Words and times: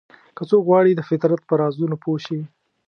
که 0.35 0.43
څوک 0.49 0.61
غواړي 0.69 0.91
د 0.95 1.01
فطرت 1.09 1.41
په 1.45 1.53
رازونو 1.61 1.95
پوه 2.03 2.19
شي. 2.25 2.39